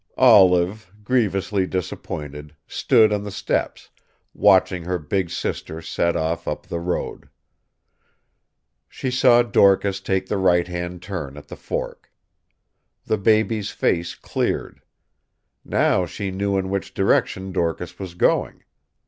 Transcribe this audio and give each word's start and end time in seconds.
Olive, 0.17 0.91
grievously 1.03 1.67
disappointed, 1.67 2.55
stood 2.65 3.13
on 3.13 3.23
the 3.23 3.29
steps, 3.29 3.91
watching 4.33 4.81
her 4.83 4.97
big 4.97 5.29
sister 5.29 5.79
set 5.79 6.15
off 6.15 6.47
up 6.47 6.65
the 6.65 6.79
road. 6.79 7.29
She 8.89 9.11
saw 9.11 9.43
Dorcas 9.43 10.01
take 10.01 10.25
the 10.25 10.39
righthand 10.39 11.03
turn 11.03 11.37
at 11.37 11.49
the 11.49 11.55
fork. 11.55 12.11
The 13.05 13.19
baby's 13.19 13.69
face 13.69 14.15
cleared. 14.15 14.81
Now 15.63 16.07
she 16.07 16.31
knew 16.31 16.57
in 16.57 16.71
which 16.71 16.95
direction 16.95 17.51
Dorcas 17.51 17.99
was 17.99 18.15
going. 18.15 18.63